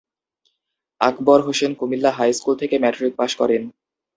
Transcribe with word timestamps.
আকবর 1.01 1.39
Hossain 1.47 1.71
Comilla 1.79 2.11
high school 2.17 2.53
থেকে 2.61 2.75
matric 2.83 3.13
pass 3.19 3.31
করেন। 3.39 3.61